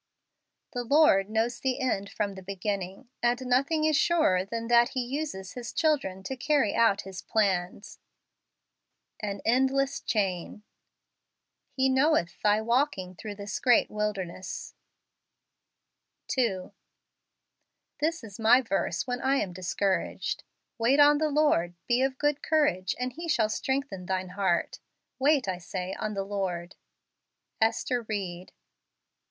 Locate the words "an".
9.19-9.41